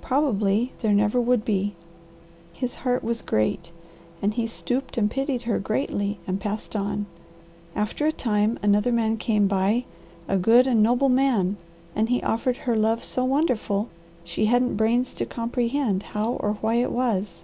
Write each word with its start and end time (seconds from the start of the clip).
Probably 0.00 0.72
there 0.82 0.92
never 0.92 1.20
would 1.20 1.44
be. 1.44 1.74
His 2.52 2.76
heart 2.86 3.02
was 3.02 3.20
great, 3.20 3.72
and 4.22 4.32
he 4.32 4.46
stooped 4.46 4.96
and 4.96 5.10
pitied 5.10 5.42
her 5.42 5.58
gently 5.58 6.20
and 6.28 6.40
passed 6.40 6.76
on. 6.76 7.06
After 7.74 8.06
a 8.06 8.12
time 8.12 8.56
another 8.62 8.92
man 8.92 9.16
came 9.16 9.48
by, 9.48 9.84
a 10.28 10.36
good 10.38 10.68
and 10.68 10.80
noble 10.80 11.08
man, 11.08 11.56
and 11.96 12.08
he 12.08 12.22
offered 12.22 12.58
her 12.58 12.76
love 12.76 13.02
so 13.02 13.24
wonderful 13.24 13.88
she 14.22 14.44
hadn't 14.46 14.76
brains 14.76 15.12
to 15.14 15.26
comprehend 15.26 16.04
how 16.04 16.34
or 16.34 16.52
why 16.60 16.74
it 16.76 16.92
was." 16.92 17.42